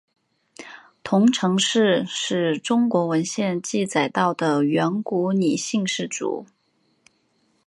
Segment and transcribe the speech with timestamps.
[1.03, 6.47] 彤城氏是中国文献记载到的远古姒姓氏族。